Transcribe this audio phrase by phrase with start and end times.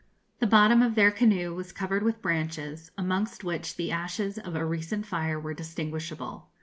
[0.39, 4.65] The bottom of their canoe was covered with branches, amongst which the ashes of a
[4.65, 6.49] recent fire were distinguishable.